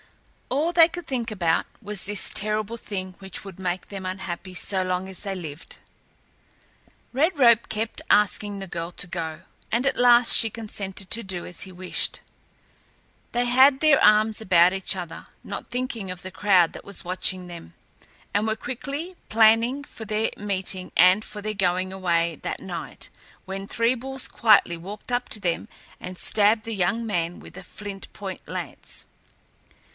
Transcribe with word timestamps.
All 0.49 0.73
they 0.73 0.87
could 0.89 1.05
think 1.05 1.29
about 1.29 1.67
was 1.81 2.03
this 2.05 2.31
terrible 2.31 2.75
thing, 2.75 3.13
which 3.19 3.45
would 3.45 3.59
make 3.59 3.87
them 3.89 4.05
unhappy 4.05 4.55
so 4.55 4.83
long 4.83 5.07
as 5.07 5.21
they 5.21 5.35
lived. 5.35 5.77
Red 7.13 7.37
Robe 7.37 7.69
kept 7.69 8.01
asking 8.09 8.57
the 8.59 8.67
girl 8.67 8.91
to 8.93 9.05
go, 9.05 9.43
and 9.71 9.85
at 9.85 9.95
last 9.95 10.35
she 10.35 10.49
consented 10.49 11.11
to 11.11 11.23
do 11.23 11.45
as 11.45 11.61
he 11.61 11.71
wished. 11.71 12.19
They 13.31 13.45
had 13.45 13.79
their 13.79 14.03
arms 14.03 14.41
about 14.41 14.73
each 14.73 14.95
other, 14.95 15.27
not 15.43 15.69
thinking 15.69 16.09
of 16.09 16.23
the 16.23 16.31
crowd 16.31 16.73
that 16.73 16.83
was 16.83 17.05
watching 17.05 17.45
them, 17.45 17.73
and 18.33 18.47
were 18.47 18.55
quickly 18.57 19.15
planning 19.29 19.83
for 19.83 20.03
their 20.05 20.31
meeting 20.35 20.91
and 20.97 21.23
for 21.23 21.43
their 21.43 21.53
going 21.53 21.93
away 21.93 22.39
that 22.41 22.59
night, 22.59 23.09
when 23.45 23.67
Three 23.67 23.93
Bulls 23.95 24.27
quietly 24.27 24.77
walked 24.77 25.11
up 25.11 25.29
to 25.29 25.39
them 25.39 25.69
and 25.99 26.17
stabbed 26.17 26.65
the 26.65 26.75
young 26.75 27.05
man 27.05 27.39
with 27.39 27.55
a 27.55 27.63
flint 27.63 28.11
pointed 28.13 28.47
lance. 28.51 29.05